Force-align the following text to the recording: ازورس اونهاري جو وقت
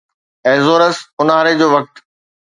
ازورس 0.53 0.97
اونهاري 1.19 1.53
جو 1.59 1.67
وقت 1.75 1.93